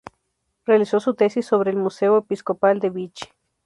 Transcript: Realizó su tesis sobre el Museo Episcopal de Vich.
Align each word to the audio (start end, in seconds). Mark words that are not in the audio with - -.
Realizó 0.65 0.99
su 0.99 1.13
tesis 1.13 1.45
sobre 1.45 1.69
el 1.69 1.77
Museo 1.77 2.17
Episcopal 2.17 2.79
de 2.79 2.89
Vich. 2.89 3.29